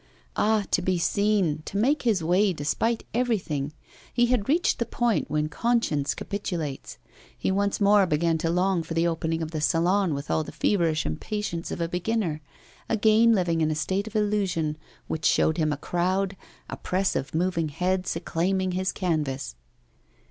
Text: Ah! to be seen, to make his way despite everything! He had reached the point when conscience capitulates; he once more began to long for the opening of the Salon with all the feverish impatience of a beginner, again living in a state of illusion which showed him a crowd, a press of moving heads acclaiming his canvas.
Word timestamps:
Ah! 0.35 0.65
to 0.71 0.81
be 0.81 0.97
seen, 0.97 1.61
to 1.65 1.77
make 1.77 2.01
his 2.01 2.23
way 2.23 2.53
despite 2.53 3.03
everything! 3.13 3.71
He 4.11 4.25
had 4.25 4.49
reached 4.49 4.79
the 4.79 4.85
point 4.87 5.29
when 5.29 5.47
conscience 5.47 6.15
capitulates; 6.15 6.97
he 7.37 7.51
once 7.51 7.79
more 7.79 8.07
began 8.07 8.39
to 8.39 8.49
long 8.49 8.81
for 8.81 8.95
the 8.95 9.05
opening 9.05 9.43
of 9.43 9.51
the 9.51 9.61
Salon 9.61 10.15
with 10.15 10.31
all 10.31 10.43
the 10.43 10.51
feverish 10.51 11.05
impatience 11.05 11.69
of 11.69 11.79
a 11.81 11.87
beginner, 11.87 12.41
again 12.89 13.33
living 13.33 13.61
in 13.61 13.69
a 13.69 13.75
state 13.75 14.07
of 14.07 14.15
illusion 14.15 14.75
which 15.05 15.23
showed 15.23 15.57
him 15.57 15.71
a 15.71 15.77
crowd, 15.77 16.35
a 16.67 16.77
press 16.77 17.15
of 17.15 17.35
moving 17.35 17.69
heads 17.69 18.15
acclaiming 18.15 18.71
his 18.71 18.91
canvas. 18.91 19.55